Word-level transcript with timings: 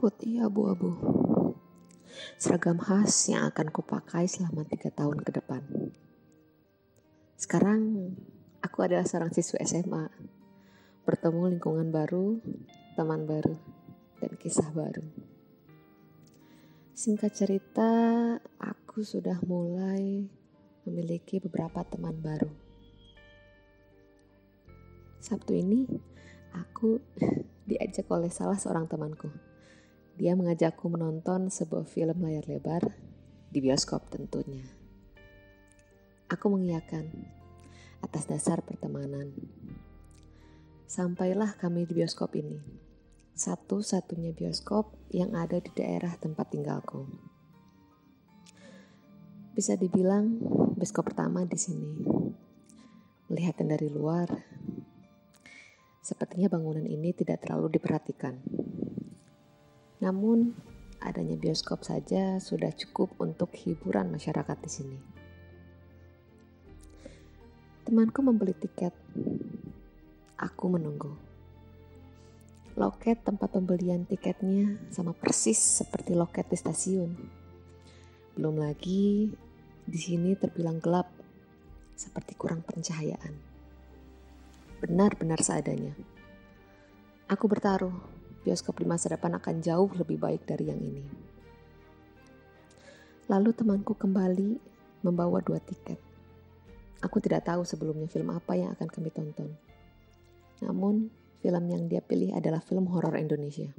putih 0.00 0.48
abu-abu. 0.48 0.96
Seragam 2.40 2.80
khas 2.80 3.28
yang 3.28 3.44
akan 3.52 3.68
kupakai 3.68 4.24
selama 4.24 4.64
tiga 4.64 4.88
tahun 4.88 5.20
ke 5.20 5.28
depan. 5.36 5.60
Sekarang 7.36 8.16
aku 8.64 8.80
adalah 8.80 9.04
seorang 9.04 9.28
siswa 9.28 9.60
SMA. 9.60 10.08
Bertemu 11.04 11.52
lingkungan 11.52 11.92
baru, 11.92 12.40
teman 12.96 13.28
baru, 13.28 13.52
dan 14.24 14.32
kisah 14.40 14.72
baru. 14.72 15.04
Singkat 16.96 17.32
cerita, 17.36 17.92
aku 18.56 19.04
sudah 19.04 19.36
mulai 19.44 20.24
memiliki 20.88 21.44
beberapa 21.44 21.84
teman 21.84 22.16
baru. 22.24 22.48
Sabtu 25.20 25.52
ini, 25.52 25.84
aku 26.56 27.04
diajak 27.68 28.08
oleh 28.08 28.32
salah 28.32 28.56
seorang 28.56 28.88
temanku. 28.88 29.49
Dia 30.20 30.36
mengajakku 30.36 30.84
menonton 30.92 31.48
sebuah 31.48 31.88
film 31.88 32.20
layar 32.20 32.44
lebar 32.44 32.92
di 33.48 33.56
bioskop 33.64 34.12
tentunya. 34.12 34.68
Aku 36.28 36.52
mengiyakan 36.52 37.08
atas 38.04 38.28
dasar 38.28 38.60
pertemanan. 38.60 39.32
Sampailah 40.84 41.56
kami 41.56 41.88
di 41.88 41.96
bioskop 41.96 42.36
ini. 42.36 42.60
Satu-satunya 43.32 44.36
bioskop 44.36 44.92
yang 45.08 45.32
ada 45.32 45.56
di 45.56 45.72
daerah 45.72 46.12
tempat 46.20 46.52
tinggalku. 46.52 47.08
Bisa 49.56 49.72
dibilang 49.80 50.36
bioskop 50.76 51.16
pertama 51.16 51.48
di 51.48 51.56
sini. 51.56 51.96
Melihatnya 53.32 53.72
dari 53.72 53.88
luar, 53.88 54.28
sepertinya 56.04 56.52
bangunan 56.52 56.84
ini 56.84 57.08
tidak 57.16 57.40
terlalu 57.40 57.80
diperhatikan. 57.80 58.36
Namun, 60.00 60.56
adanya 61.00 61.36
bioskop 61.36 61.84
saja 61.84 62.40
sudah 62.40 62.72
cukup 62.72 63.12
untuk 63.20 63.52
hiburan 63.52 64.08
masyarakat 64.08 64.56
di 64.64 64.70
sini. 64.72 64.98
Temanku 67.84 68.20
membeli 68.24 68.56
tiket. 68.56 68.96
Aku 70.40 70.72
menunggu. 70.72 71.12
Loket 72.80 73.20
tempat 73.20 73.52
pembelian 73.52 74.08
tiketnya 74.08 74.80
sama 74.88 75.12
persis 75.12 75.60
seperti 75.60 76.16
loket 76.16 76.48
di 76.48 76.56
stasiun. 76.56 77.10
Belum 78.36 78.56
lagi 78.56 79.28
di 79.84 79.98
sini 80.00 80.32
terbilang 80.32 80.80
gelap, 80.80 81.12
seperti 81.92 82.32
kurang 82.40 82.64
pencahayaan. 82.64 83.36
Benar-benar 84.80 85.44
seadanya. 85.44 85.92
Aku 87.28 87.50
bertaruh 87.52 88.19
bioskop 88.42 88.80
di 88.80 88.86
masa 88.88 89.12
depan 89.12 89.36
akan 89.36 89.60
jauh 89.60 89.90
lebih 89.96 90.16
baik 90.16 90.48
dari 90.48 90.72
yang 90.72 90.80
ini. 90.80 91.04
Lalu 93.30 93.54
temanku 93.54 93.94
kembali 93.94 94.58
membawa 95.06 95.38
dua 95.38 95.62
tiket. 95.62 95.96
Aku 97.00 97.16
tidak 97.22 97.48
tahu 97.48 97.64
sebelumnya 97.64 98.10
film 98.10 98.28
apa 98.34 98.58
yang 98.58 98.76
akan 98.76 98.88
kami 98.90 99.08
tonton. 99.08 99.56
Namun, 100.60 101.08
film 101.40 101.64
yang 101.72 101.88
dia 101.88 102.04
pilih 102.04 102.36
adalah 102.36 102.60
film 102.60 102.90
horor 102.92 103.16
Indonesia. 103.16 103.72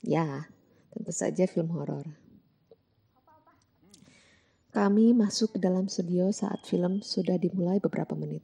Ya, 0.00 0.48
tentu 0.88 1.12
saja 1.12 1.44
film 1.44 1.68
horor. 1.76 2.08
Kami 4.72 5.12
masuk 5.12 5.54
ke 5.54 5.58
dalam 5.60 5.86
studio 5.86 6.32
saat 6.32 6.64
film 6.64 7.04
sudah 7.04 7.36
dimulai 7.36 7.78
beberapa 7.78 8.16
menit. 8.16 8.42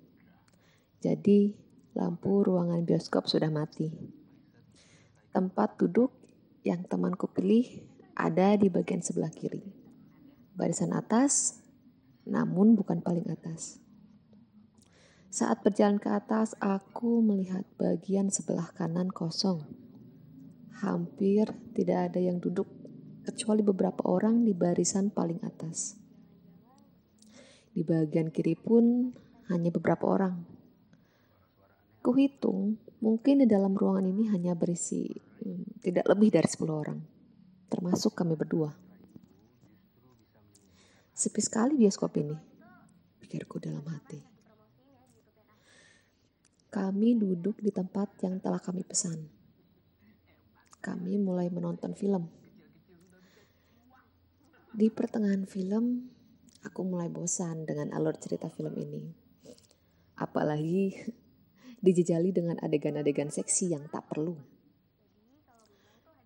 Jadi, 1.00 1.56
lampu 1.96 2.44
ruangan 2.44 2.84
bioskop 2.84 3.26
sudah 3.26 3.48
mati. 3.48 4.19
Tempat 5.30 5.78
duduk 5.78 6.10
yang 6.66 6.82
temanku 6.90 7.30
pilih 7.30 7.86
ada 8.18 8.58
di 8.58 8.66
bagian 8.66 8.98
sebelah 8.98 9.30
kiri. 9.30 9.62
Barisan 10.58 10.90
atas, 10.90 11.62
namun 12.26 12.74
bukan 12.74 12.98
paling 12.98 13.30
atas. 13.30 13.78
Saat 15.30 15.62
berjalan 15.62 16.02
ke 16.02 16.10
atas, 16.10 16.58
aku 16.58 17.22
melihat 17.22 17.62
bagian 17.78 18.34
sebelah 18.34 18.74
kanan 18.74 19.14
kosong. 19.14 19.62
Hampir 20.82 21.54
tidak 21.78 22.10
ada 22.10 22.18
yang 22.18 22.42
duduk, 22.42 22.66
kecuali 23.22 23.62
beberapa 23.62 24.02
orang 24.10 24.42
di 24.42 24.50
barisan 24.50 25.14
paling 25.14 25.38
atas. 25.46 25.94
Di 27.70 27.86
bagian 27.86 28.34
kiri 28.34 28.58
pun 28.58 29.14
hanya 29.46 29.70
beberapa 29.70 30.10
orang. 30.10 30.59
Kuhitung 32.00 32.90
Mungkin 33.00 33.40
di 33.40 33.46
dalam 33.48 33.72
ruangan 33.72 34.04
ini 34.04 34.28
hanya 34.28 34.52
berisi 34.52 35.08
hmm, 35.08 35.80
tidak 35.80 36.04
lebih 36.04 36.36
dari 36.36 36.44
10 36.44 36.68
orang, 36.68 37.00
termasuk 37.72 38.12
kami 38.12 38.36
berdua. 38.36 38.76
Sepi 41.16 41.40
sekali 41.40 41.80
bioskop 41.80 42.12
ini, 42.20 42.36
pikirku 43.24 43.56
dalam 43.56 43.80
hati. 43.88 44.20
Kami 46.68 47.08
duduk 47.16 47.56
di 47.64 47.72
tempat 47.72 48.20
yang 48.20 48.36
telah 48.36 48.60
kami 48.60 48.84
pesan. 48.84 49.16
Kami 50.84 51.16
mulai 51.16 51.48
menonton 51.48 51.96
film. 51.96 52.28
Di 54.76 54.92
pertengahan 54.92 55.48
film, 55.48 56.04
aku 56.68 56.84
mulai 56.84 57.08
bosan 57.08 57.64
dengan 57.64 57.96
alur 57.96 58.20
cerita 58.20 58.52
film 58.52 58.76
ini. 58.76 59.08
Apalagi 60.20 61.16
dijejali 61.80 62.30
dengan 62.32 62.60
adegan-adegan 62.60 63.32
seksi 63.32 63.72
yang 63.72 63.88
tak 63.88 64.04
perlu. 64.12 64.36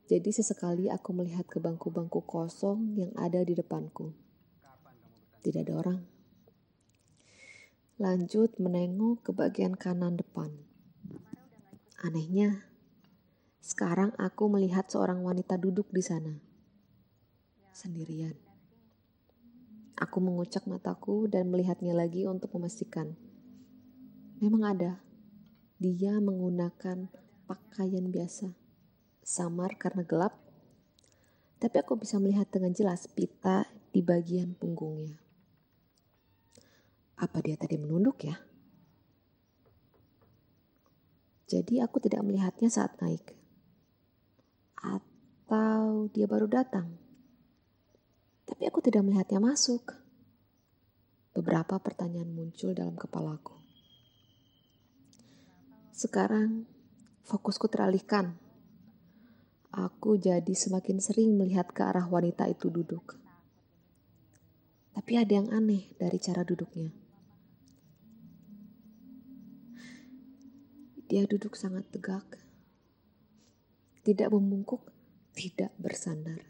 Jadi 0.04 0.30
sesekali 0.34 0.92
aku 0.92 1.16
melihat 1.16 1.48
ke 1.48 1.56
bangku-bangku 1.62 2.26
kosong 2.28 2.92
yang 2.98 3.14
ada 3.16 3.40
di 3.40 3.56
depanku. 3.56 4.12
Tidak 5.40 5.64
ada 5.64 5.74
orang. 5.80 6.00
Lanjut 7.96 8.58
menengok 8.60 9.24
ke 9.24 9.30
bagian 9.32 9.78
kanan 9.78 10.18
depan. 10.20 10.50
Anehnya, 12.04 12.68
sekarang 13.64 14.12
aku 14.20 14.52
melihat 14.52 14.84
seorang 14.92 15.24
wanita 15.24 15.56
duduk 15.56 15.88
di 15.88 16.04
sana. 16.04 16.36
Sendirian. 17.72 18.36
Aku 19.96 20.20
mengucak 20.20 20.68
mataku 20.68 21.30
dan 21.32 21.48
melihatnya 21.48 21.96
lagi 21.96 22.28
untuk 22.28 22.52
memastikan. 22.58 23.16
Memang 24.42 24.68
ada 24.68 25.00
dia 25.80 26.16
menggunakan 26.22 27.10
pakaian 27.44 28.06
biasa, 28.08 28.54
samar 29.24 29.74
karena 29.76 30.06
gelap, 30.06 30.34
tapi 31.58 31.80
aku 31.80 31.96
bisa 31.96 32.20
melihat 32.20 32.44
dengan 32.52 32.76
jelas 32.76 33.08
pita 33.08 33.64
di 33.88 34.04
bagian 34.04 34.52
punggungnya. 34.52 35.16
Apa 37.16 37.40
dia 37.40 37.56
tadi 37.56 37.80
menunduk 37.80 38.20
ya? 38.26 38.36
Jadi 41.48 41.80
aku 41.80 42.02
tidak 42.04 42.20
melihatnya 42.20 42.68
saat 42.68 43.00
naik. 43.00 43.32
Atau 44.76 46.12
dia 46.12 46.28
baru 46.28 46.44
datang. 46.50 47.00
Tapi 48.44 48.68
aku 48.68 48.84
tidak 48.84 49.08
melihatnya 49.08 49.40
masuk. 49.40 49.96
Beberapa 51.32 51.80
pertanyaan 51.80 52.28
muncul 52.28 52.76
dalam 52.76 52.92
kepalaku. 52.92 53.63
Sekarang 55.94 56.66
fokusku 57.22 57.70
teralihkan. 57.70 58.34
Aku 59.70 60.18
jadi 60.18 60.50
semakin 60.50 60.98
sering 60.98 61.38
melihat 61.38 61.70
ke 61.70 61.86
arah 61.86 62.10
wanita 62.10 62.50
itu 62.50 62.66
duduk. 62.66 63.14
Tapi 64.90 65.12
ada 65.14 65.38
yang 65.38 65.54
aneh 65.54 65.94
dari 65.94 66.18
cara 66.18 66.42
duduknya. 66.42 66.90
Dia 71.06 71.30
duduk 71.30 71.54
sangat 71.54 71.86
tegak. 71.94 72.42
Tidak 74.02 74.34
membungkuk, 74.34 74.90
tidak 75.30 75.70
bersandar. 75.78 76.42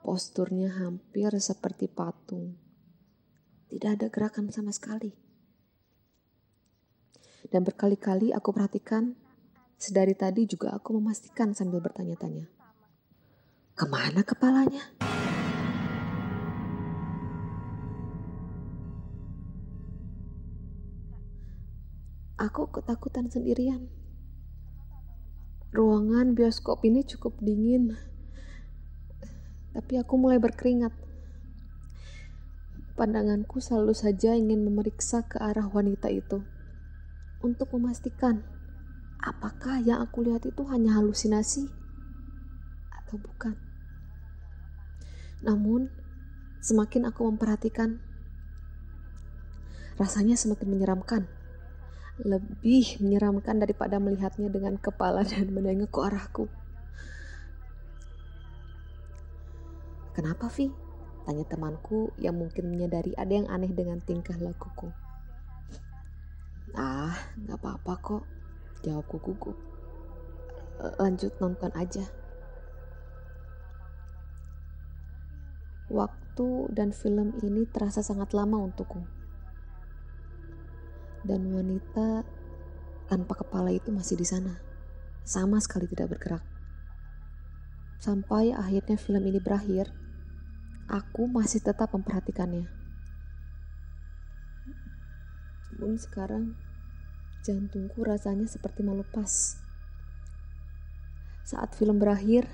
Posturnya 0.00 0.72
hampir 0.72 1.36
seperti 1.36 1.84
patung. 1.84 2.56
Tidak 3.68 3.90
ada 3.92 4.08
gerakan 4.08 4.48
sama 4.48 4.72
sekali. 4.72 5.29
Dan 7.48 7.64
berkali-kali 7.64 8.36
aku 8.36 8.52
perhatikan, 8.52 9.16
sedari 9.80 10.12
tadi 10.12 10.44
juga 10.44 10.76
aku 10.76 11.00
memastikan 11.00 11.56
sambil 11.56 11.80
bertanya-tanya. 11.80 12.44
Ke 13.72 13.88
mana 13.88 14.20
kepalanya? 14.20 14.84
Aku 22.36 22.68
ketakutan 22.68 23.32
sendirian. 23.32 23.88
Ruangan 25.72 26.36
bioskop 26.36 26.84
ini 26.84 27.04
cukup 27.04 27.40
dingin, 27.40 27.96
tapi 29.72 29.96
aku 29.96 30.18
mulai 30.18 30.36
berkeringat. 30.42 30.92
Pandanganku 33.00 33.64
selalu 33.64 33.96
saja 33.96 34.36
ingin 34.36 34.66
memeriksa 34.66 35.24
ke 35.24 35.40
arah 35.40 35.68
wanita 35.68 36.12
itu 36.12 36.44
untuk 37.40 37.72
memastikan 37.76 38.44
apakah 39.20 39.80
yang 39.80 40.00
aku 40.00 40.24
lihat 40.24 40.48
itu 40.48 40.64
hanya 40.68 40.96
halusinasi 40.96 41.68
atau 43.04 43.20
bukan. 43.20 43.56
Namun, 45.40 45.88
semakin 46.60 47.08
aku 47.08 47.24
memperhatikan, 47.28 48.00
rasanya 49.96 50.36
semakin 50.36 50.68
menyeramkan. 50.68 51.24
Lebih 52.20 53.00
menyeramkan 53.00 53.56
daripada 53.56 53.96
melihatnya 53.96 54.52
dengan 54.52 54.76
kepala 54.76 55.24
dan 55.24 55.48
menengok 55.48 55.88
ke 55.88 56.00
arahku. 56.04 56.44
Kenapa, 60.12 60.52
Vi? 60.52 60.68
Tanya 61.24 61.44
temanku 61.48 62.12
yang 62.20 62.36
mungkin 62.36 62.68
menyadari 62.68 63.16
ada 63.16 63.32
yang 63.32 63.48
aneh 63.48 63.72
dengan 63.72 64.04
tingkah 64.04 64.36
lakuku. 64.36 64.92
Ah, 66.78 67.14
gak 67.46 67.58
apa-apa 67.58 67.92
kok, 67.98 68.22
jawabku 68.86 69.18
gugup. 69.18 69.58
Lanjut 71.02 71.34
nonton 71.42 71.68
aja. 71.74 72.06
Waktu 75.90 76.70
dan 76.70 76.94
film 76.94 77.34
ini 77.42 77.66
terasa 77.66 78.00
sangat 78.00 78.30
lama 78.32 78.62
untukku. 78.62 79.02
Dan 81.26 81.50
wanita 81.52 82.24
tanpa 83.10 83.34
kepala 83.42 83.74
itu 83.74 83.90
masih 83.90 84.16
di 84.16 84.24
sana. 84.24 84.56
Sama 85.26 85.58
sekali 85.60 85.90
tidak 85.90 86.16
bergerak. 86.16 86.46
Sampai 88.00 88.56
akhirnya 88.56 88.96
film 88.96 89.20
ini 89.28 89.36
berakhir, 89.36 89.92
aku 90.88 91.28
masih 91.28 91.60
tetap 91.60 91.92
memperhatikannya. 91.92 92.79
Namun 95.80 95.96
sekarang 95.96 96.60
jantungku 97.40 98.04
rasanya 98.04 98.44
seperti 98.44 98.84
mau 98.84 99.00
lepas. 99.00 99.56
Saat 101.48 101.72
film 101.72 101.96
berakhir, 101.96 102.44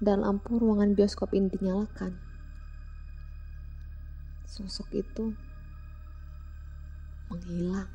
dan 0.00 0.24
lampu 0.24 0.56
ruangan 0.56 0.96
bioskop 0.96 1.36
ini 1.36 1.52
dinyalakan. 1.52 2.16
Sosok 4.48 4.88
itu 4.96 5.36
menghilang. 7.28 7.92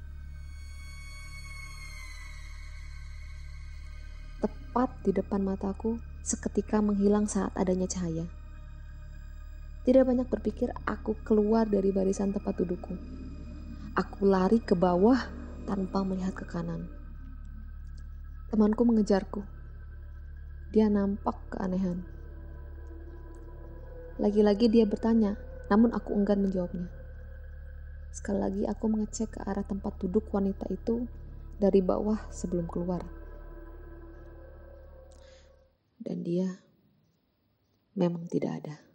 Tepat 4.38 4.90
di 5.02 5.12
depan 5.18 5.42
mataku, 5.42 5.98
seketika 6.22 6.78
menghilang 6.78 7.26
saat 7.26 7.50
adanya 7.58 7.90
cahaya. 7.90 8.30
Tidak 9.84 10.04
banyak 10.06 10.30
berpikir, 10.30 10.72
aku 10.88 11.18
keluar 11.28 11.68
dari 11.68 11.92
barisan 11.92 12.32
tempat 12.32 12.56
dudukku. 12.56 13.23
Aku 13.94 14.26
lari 14.26 14.58
ke 14.58 14.74
bawah 14.74 15.22
tanpa 15.70 16.02
melihat 16.02 16.34
ke 16.34 16.50
kanan. 16.50 16.90
Temanku 18.50 18.82
mengejarku. 18.90 19.46
Dia 20.74 20.90
nampak 20.90 21.38
keanehan. 21.54 22.02
Lagi-lagi 24.18 24.66
dia 24.66 24.90
bertanya, 24.90 25.38
namun 25.70 25.94
aku 25.94 26.10
enggan 26.18 26.42
menjawabnya. 26.42 26.90
Sekali 28.10 28.42
lagi 28.42 28.64
aku 28.66 28.86
mengecek 28.90 29.38
ke 29.38 29.40
arah 29.46 29.62
tempat 29.62 29.94
duduk 30.02 30.26
wanita 30.34 30.66
itu 30.74 31.06
dari 31.62 31.86
bawah 31.86 32.18
sebelum 32.34 32.66
keluar. 32.66 33.06
Dan 36.02 36.26
dia 36.26 36.50
memang 37.94 38.26
tidak 38.26 38.58
ada. 38.58 38.93